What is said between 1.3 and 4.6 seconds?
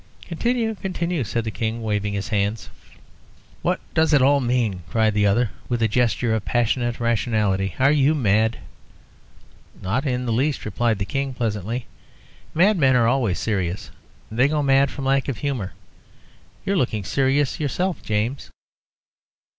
the King, waving his hands. "What does it all